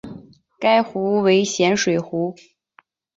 [0.59, 2.33] 该湖为咸水湖。